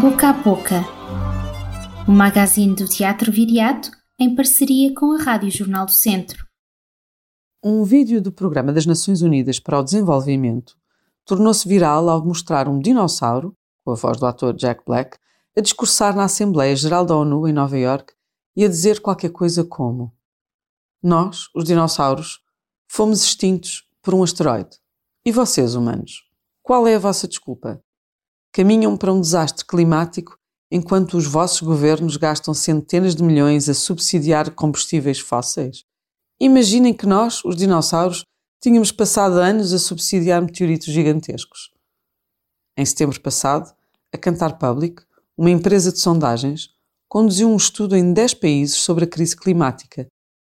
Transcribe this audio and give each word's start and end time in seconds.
Boca 0.00 0.28
a 0.28 0.32
Boca, 0.34 0.84
o 2.06 2.12
magazine 2.12 2.74
do 2.74 2.86
Teatro 2.86 3.32
Viriato 3.32 3.90
em 4.18 4.34
parceria 4.34 4.94
com 4.94 5.12
a 5.12 5.22
Rádio 5.22 5.50
Jornal 5.50 5.86
do 5.86 5.92
Centro. 5.92 6.46
Um 7.64 7.82
vídeo 7.82 8.20
do 8.20 8.30
Programa 8.30 8.74
das 8.74 8.84
Nações 8.84 9.22
Unidas 9.22 9.58
para 9.58 9.78
o 9.78 9.82
Desenvolvimento 9.82 10.76
tornou-se 11.24 11.66
viral 11.66 12.10
ao 12.10 12.22
mostrar 12.22 12.68
um 12.68 12.78
dinossauro, 12.78 13.56
com 13.82 13.92
a 13.92 13.94
voz 13.94 14.18
do 14.18 14.26
ator 14.26 14.54
Jack 14.54 14.84
Black, 14.84 15.16
a 15.56 15.62
discursar 15.62 16.14
na 16.14 16.24
Assembleia 16.24 16.76
Geral 16.76 17.06
da 17.06 17.16
ONU 17.16 17.48
em 17.48 17.52
Nova 17.52 17.78
York 17.78 18.12
e 18.54 18.66
a 18.66 18.68
dizer 18.68 19.00
qualquer 19.00 19.30
coisa 19.30 19.64
como: 19.64 20.12
Nós, 21.02 21.48
os 21.54 21.64
dinossauros, 21.64 22.40
fomos 22.86 23.22
extintos 23.22 23.88
por 24.02 24.14
um 24.14 24.22
asteroide. 24.22 24.76
E 25.24 25.32
vocês, 25.32 25.74
humanos? 25.74 26.22
Qual 26.62 26.86
é 26.86 26.96
a 26.96 26.98
vossa 26.98 27.26
desculpa? 27.26 27.82
Caminham 28.56 28.96
para 28.96 29.12
um 29.12 29.20
desastre 29.20 29.66
climático 29.66 30.38
enquanto 30.70 31.18
os 31.18 31.26
vossos 31.26 31.60
governos 31.60 32.16
gastam 32.16 32.54
centenas 32.54 33.14
de 33.14 33.22
milhões 33.22 33.68
a 33.68 33.74
subsidiar 33.74 34.50
combustíveis 34.52 35.20
fósseis? 35.20 35.84
Imaginem 36.40 36.94
que 36.94 37.04
nós, 37.04 37.44
os 37.44 37.54
dinossauros, 37.54 38.24
tínhamos 38.58 38.90
passado 38.90 39.34
anos 39.34 39.74
a 39.74 39.78
subsidiar 39.78 40.40
meteoritos 40.40 40.86
gigantescos. 40.86 41.70
Em 42.78 42.86
setembro 42.86 43.20
passado, 43.20 43.74
a 44.10 44.16
Cantar 44.16 44.56
Public, 44.56 45.02
uma 45.36 45.50
empresa 45.50 45.92
de 45.92 45.98
sondagens, 45.98 46.70
conduziu 47.10 47.50
um 47.50 47.56
estudo 47.56 47.94
em 47.94 48.10
10 48.10 48.32
países 48.32 48.76
sobre 48.76 49.04
a 49.04 49.06
crise 49.06 49.36
climática 49.36 50.06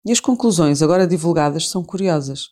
e 0.03 0.11
as 0.11 0.19
conclusões 0.19 0.81
agora 0.81 1.05
divulgadas 1.05 1.69
são 1.69 1.83
curiosas. 1.83 2.49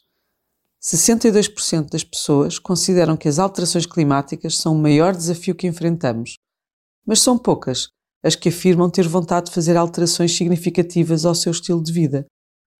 62% 0.81 1.89
das 1.89 2.03
pessoas 2.03 2.57
consideram 2.57 3.17
que 3.17 3.27
as 3.27 3.37
alterações 3.37 3.85
climáticas 3.85 4.57
são 4.57 4.73
o 4.73 4.79
maior 4.79 5.13
desafio 5.15 5.53
que 5.53 5.67
enfrentamos, 5.67 6.37
mas 7.05 7.19
são 7.19 7.37
poucas 7.37 7.89
as 8.23 8.35
que 8.35 8.49
afirmam 8.49 8.89
ter 8.89 9.07
vontade 9.07 9.47
de 9.47 9.53
fazer 9.53 9.77
alterações 9.77 10.35
significativas 10.35 11.25
ao 11.25 11.35
seu 11.35 11.51
estilo 11.51 11.81
de 11.81 11.91
vida. 11.91 12.25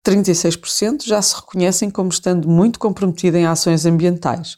36% 0.06 1.06
já 1.06 1.22
se 1.22 1.36
reconhecem 1.36 1.90
como 1.90 2.10
estando 2.10 2.48
muito 2.48 2.80
comprometida 2.80 3.38
em 3.38 3.46
ações 3.46 3.86
ambientais. 3.86 4.58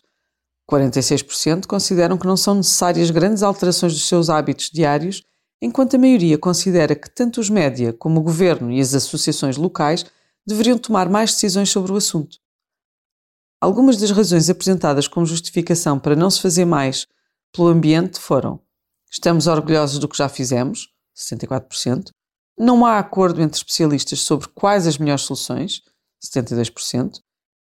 46% 0.70 1.66
consideram 1.66 2.18
que 2.18 2.28
não 2.28 2.38
são 2.38 2.56
necessárias 2.56 3.12
grandes 3.12 3.44
alterações 3.44 3.94
dos 3.94 4.08
seus 4.08 4.30
hábitos 4.30 4.70
diários, 4.72 5.22
enquanto 5.62 5.96
a 5.96 6.00
maioria 6.00 6.38
considera 6.38 6.96
que 6.96 7.10
tanto 7.10 7.40
os 7.40 7.50
média 7.50 7.92
como 7.94 8.20
o 8.20 8.24
governo 8.24 8.72
e 8.72 8.80
as 8.80 8.94
associações 8.94 9.58
locais 9.58 10.06
deveriam 10.48 10.78
tomar 10.78 11.10
mais 11.10 11.32
decisões 11.34 11.70
sobre 11.70 11.92
o 11.92 11.98
assunto. 11.98 12.38
Algumas 13.62 13.98
das 13.98 14.09
razões 14.09 14.50
apresentadas 14.50 15.08
como 15.08 15.23
justificação 15.23 16.00
para 16.00 16.16
não 16.16 16.31
se 16.31 16.42
fazer 16.42 16.66
mais 16.66 17.06
pelo 17.54 17.68
ambiente 17.68 18.20
foram: 18.20 18.59
estamos 19.12 19.45
orgulhosos 19.45 20.00
do 20.00 20.08
que 20.08 20.18
já 20.18 20.28
fizemos, 20.28 20.90
64%, 21.16 22.09
não 22.58 22.84
há 22.84 22.98
acordo 22.98 23.40
entre 23.40 23.58
especialistas 23.58 24.22
sobre 24.22 24.48
quais 24.48 24.88
as 24.88 24.98
melhores 24.98 25.22
soluções, 25.22 25.84
72%, 26.23 27.20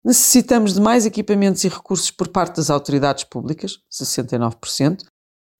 necessitamos 0.05 0.75
de 0.75 0.80
mais 0.80 1.06
equipamentos 1.06 1.64
e 1.64 1.69
recursos 1.69 2.11
por 2.11 2.28
parte 2.28 2.56
das 2.56 2.69
autoridades 2.69 3.25
públicas, 3.25 3.78
69%, 3.91 5.05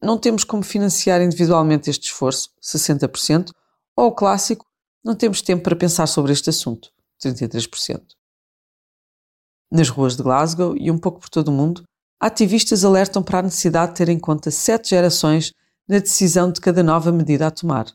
não 0.03 0.19
temos 0.19 0.45
como 0.45 0.63
financiar 0.63 1.23
individualmente 1.23 1.89
este 1.89 2.05
esforço, 2.05 2.51
60%, 2.63 3.51
ou 3.97 4.09
o 4.09 4.13
clássico, 4.13 4.67
não 5.03 5.15
temos 5.15 5.41
tempo 5.41 5.63
para 5.63 5.75
pensar 5.75 6.07
sobre 6.07 6.33
este 6.33 6.51
assunto, 6.51 6.91
33%. 7.25 8.18
Nas 9.71 9.89
ruas 9.89 10.17
de 10.17 10.23
Glasgow 10.23 10.75
e 10.77 10.91
um 10.91 10.99
pouco 10.99 11.21
por 11.21 11.29
todo 11.29 11.49
o 11.49 11.53
mundo, 11.53 11.83
ativistas 12.19 12.85
alertam 12.85 13.23
para 13.23 13.41
a 13.41 13.43
necessidade 13.43 13.93
de 13.93 13.99
ter 13.99 14.09
em 14.09 14.19
conta 14.19 14.51
sete 14.51 14.91
gerações 14.91 15.53
na 15.87 15.99
decisão 15.99 16.51
de 16.51 16.61
cada 16.61 16.83
nova 16.83 17.13
medida 17.13 17.47
a 17.47 17.51
tomar. 17.51 17.87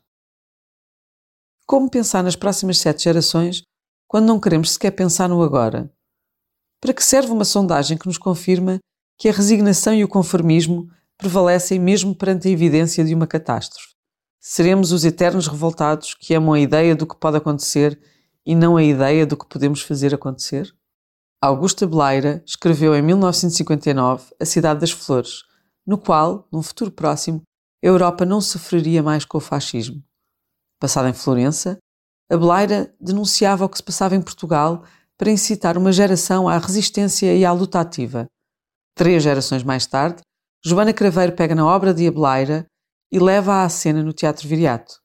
Como 1.66 1.90
pensar 1.90 2.24
nas 2.24 2.36
próximas 2.36 2.78
sete 2.78 3.04
gerações 3.04 3.64
quando 4.08 4.28
não 4.28 4.40
queremos 4.40 4.72
sequer 4.72 4.92
pensar 4.92 5.28
no 5.28 5.42
agora? 5.42 5.92
Para 6.80 6.94
que 6.94 7.04
serve 7.04 7.32
uma 7.32 7.46
sondagem 7.46 7.98
que 7.98 8.06
nos 8.06 8.18
confirma 8.18 8.80
que 9.18 9.30
a 9.30 9.32
resignação 9.32 9.94
e 9.94 10.04
o 10.04 10.08
conformismo 10.08 10.88
prevalecem 11.18 11.80
mesmo 11.80 12.14
perante 12.16 12.48
a 12.48 12.52
evidência 12.52 13.04
de 13.04 13.16
uma 13.16 13.26
catástrofe? 13.26 13.94
Seremos 14.40 14.92
os 14.92 15.06
eternos 15.06 15.48
revoltados 15.48 16.14
que 16.14 16.36
amam 16.36 16.54
a 16.54 16.60
ideia 16.60 16.96
do 16.96 17.08
que 17.08 17.16
pode 17.16 17.38
acontecer 17.38 18.00
e 18.46 18.54
não 18.54 18.76
a 18.76 18.84
ideia 18.84 19.26
do 19.26 19.38
que 19.38 19.48
podemos 19.48 19.82
fazer 19.82 20.14
acontecer? 20.14 20.76
Augusta 21.46 21.86
Beleira 21.86 22.42
escreveu 22.48 22.96
em 22.96 23.02
1959 23.02 24.34
A 24.40 24.46
Cidade 24.46 24.80
das 24.80 24.92
Flores, 24.92 25.44
no 25.86 25.98
qual, 25.98 26.48
num 26.50 26.64
futuro 26.64 26.90
próximo, 26.90 27.42
a 27.84 27.86
Europa 27.86 28.24
não 28.24 28.40
sofreria 28.40 29.04
mais 29.04 29.26
com 29.26 29.40
o 29.40 29.42
fascismo. 29.42 30.02
Passada 30.80 31.10
em 31.10 31.14
Florença, 31.14 31.78
a 32.32 32.38
Beleira 32.38 32.96
denunciava 32.98 33.66
o 33.66 33.68
que 33.68 33.76
se 33.76 33.84
passava 33.84 34.16
em 34.16 34.22
Portugal 34.22 34.86
para 35.18 35.32
incitar 35.32 35.78
uma 35.78 35.92
geração 35.92 36.48
à 36.48 36.58
resistência 36.58 37.36
e 37.36 37.44
à 37.44 37.52
luta 37.52 37.82
ativa. 37.82 38.26
Três 38.96 39.22
gerações 39.22 39.64
mais 39.64 39.86
tarde, 39.86 40.22
Joana 40.66 40.94
Craveiro 40.94 41.36
pega 41.36 41.54
na 41.54 41.66
obra 41.66 41.94
de 41.94 42.08
Abeleira 42.08 42.66
e 43.12 43.20
leva-a 43.20 43.66
à 43.66 43.70
cena 43.70 44.02
no 44.02 44.14
Teatro 44.14 44.48
Viriato. 44.48 45.02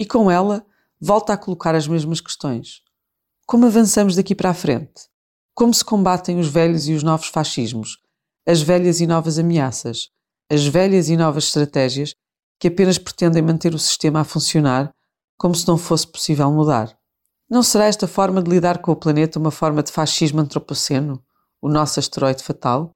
E 0.00 0.04
com 0.04 0.28
ela, 0.28 0.66
volta 1.00 1.32
a 1.32 1.38
colocar 1.38 1.76
as 1.76 1.86
mesmas 1.86 2.20
questões. 2.20 2.82
Como 3.46 3.66
avançamos 3.66 4.16
daqui 4.16 4.34
para 4.34 4.50
a 4.50 4.54
frente? 4.54 5.09
Como 5.60 5.74
se 5.74 5.84
combatem 5.84 6.38
os 6.38 6.48
velhos 6.48 6.88
e 6.88 6.94
os 6.94 7.02
novos 7.02 7.28
fascismos, 7.28 7.98
as 8.48 8.62
velhas 8.62 8.98
e 8.98 9.06
novas 9.06 9.38
ameaças, 9.38 10.08
as 10.50 10.66
velhas 10.66 11.10
e 11.10 11.18
novas 11.18 11.44
estratégias 11.44 12.14
que 12.58 12.68
apenas 12.68 12.96
pretendem 12.96 13.42
manter 13.42 13.74
o 13.74 13.78
sistema 13.78 14.20
a 14.22 14.24
funcionar 14.24 14.90
como 15.36 15.54
se 15.54 15.68
não 15.68 15.76
fosse 15.76 16.06
possível 16.06 16.50
mudar? 16.50 16.98
Não 17.46 17.62
será 17.62 17.84
esta 17.84 18.08
forma 18.08 18.42
de 18.42 18.50
lidar 18.50 18.78
com 18.78 18.90
o 18.90 18.96
planeta 18.96 19.38
uma 19.38 19.50
forma 19.50 19.82
de 19.82 19.92
fascismo 19.92 20.40
antropoceno, 20.40 21.22
o 21.60 21.68
nosso 21.68 22.00
asteroide 22.00 22.42
fatal? 22.42 22.92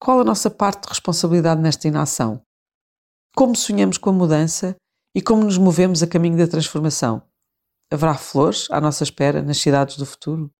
Qual 0.00 0.18
a 0.18 0.24
nossa 0.24 0.50
parte 0.50 0.82
de 0.82 0.88
responsabilidade 0.88 1.60
nesta 1.60 1.86
inação? 1.86 2.42
Como 3.36 3.54
sonhamos 3.54 3.96
com 3.96 4.10
a 4.10 4.12
mudança 4.12 4.74
e 5.14 5.22
como 5.22 5.44
nos 5.44 5.56
movemos 5.56 6.02
a 6.02 6.08
caminho 6.08 6.36
da 6.36 6.48
transformação? 6.48 7.22
Haverá 7.92 8.14
flores 8.14 8.66
à 8.72 8.80
nossa 8.80 9.04
espera 9.04 9.40
nas 9.40 9.58
cidades 9.58 9.96
do 9.96 10.04
futuro? 10.04 10.52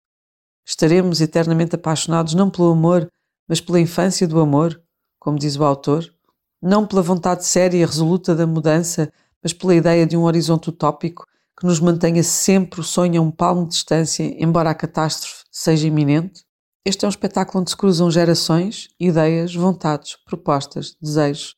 Estaremos 0.67 1.21
eternamente 1.21 1.75
apaixonados 1.75 2.35
não 2.35 2.51
pelo 2.51 2.71
amor, 2.71 3.09
mas 3.49 3.61
pela 3.61 3.81
infância 3.81 4.27
do 4.27 4.41
amor, 4.41 4.81
como 5.19 5.39
diz 5.39 5.57
o 5.57 5.65
autor, 5.65 6.13
não 6.61 6.87
pela 6.87 7.03
vontade 7.03 7.45
séria 7.45 7.79
e 7.79 7.85
resoluta 7.85 8.35
da 8.35 8.47
mudança, 8.47 9.13
mas 9.43 9.53
pela 9.53 9.75
ideia 9.75 10.07
de 10.07 10.17
um 10.17 10.23
horizonte 10.23 10.71
utópico 10.71 11.27
que 11.59 11.67
nos 11.67 11.81
mantenha 11.81 12.23
sempre 12.23 12.81
o 12.81 12.85
sonho 12.85 13.21
a 13.21 13.25
um 13.25 13.31
palmo 13.31 13.65
de 13.65 13.71
distância, 13.71 14.23
embora 14.43 14.71
a 14.71 14.75
catástrofe 14.75 15.45
seja 15.51 15.87
iminente? 15.87 16.45
Este 16.85 17.05
é 17.05 17.09
um 17.09 17.11
espetáculo 17.11 17.61
onde 17.61 17.71
se 17.71 17.77
cruzam 17.77 18.11
gerações, 18.11 18.89
ideias, 18.99 19.55
vontades, 19.55 20.17
propostas, 20.25 20.97
desejos. 21.01 21.55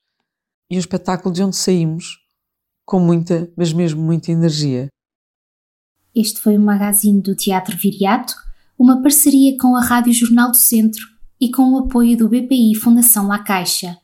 E 0.70 0.76
um 0.76 0.78
espetáculo 0.78 1.34
de 1.34 1.42
onde 1.42 1.56
saímos 1.56 2.18
com 2.84 3.00
muita, 3.00 3.50
mas 3.56 3.72
mesmo 3.72 4.02
muita 4.02 4.30
energia. 4.30 4.88
Este 6.14 6.40
foi 6.40 6.56
o 6.56 6.60
magazine 6.60 7.20
do 7.20 7.34
Teatro 7.34 7.76
Viriato 7.76 8.34
uma 8.78 9.02
parceria 9.02 9.56
com 9.58 9.76
a 9.76 9.84
Rádio 9.84 10.12
Jornal 10.12 10.50
do 10.50 10.56
Centro 10.56 11.02
e 11.40 11.50
com 11.50 11.72
o 11.72 11.78
apoio 11.78 12.16
do 12.16 12.28
BPI 12.28 12.74
Fundação 12.74 13.28
La 13.28 13.38
Caixa. 13.38 13.96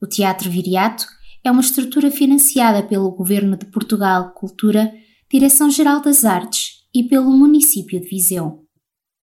O 0.00 0.06
Teatro 0.06 0.50
Viriato 0.50 1.06
é 1.44 1.50
uma 1.50 1.60
estrutura 1.60 2.10
financiada 2.10 2.82
pelo 2.82 3.10
Governo 3.12 3.56
de 3.56 3.66
Portugal 3.66 4.32
Cultura, 4.32 4.92
Direção-Geral 5.30 6.00
das 6.00 6.24
Artes 6.24 6.84
e 6.94 7.04
pelo 7.04 7.30
município 7.30 8.00
de 8.00 8.08
Viseu. 8.08 8.65